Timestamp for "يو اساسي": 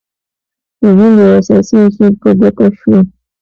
1.21-1.75